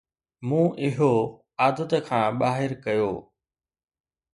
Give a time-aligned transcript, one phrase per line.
[0.47, 1.11] مون اهو
[1.61, 3.11] عادت کان ٻاهر ڪيو